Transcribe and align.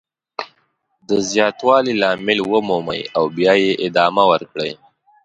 د 1.09 1.09
زیاتوالي 1.31 1.93
لامل 2.01 2.39
ومومئ 2.51 3.01
او 3.17 3.23
بیا 3.37 3.53
یې 3.63 3.71
ادامه 3.87 4.23
ورکړئ. 4.31 4.71